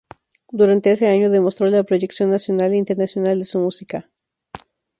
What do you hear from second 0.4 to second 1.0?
Durante